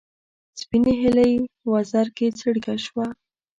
[0.61, 1.33] سپینې هیلۍ
[1.71, 3.05] وزر کې څړیکه شوه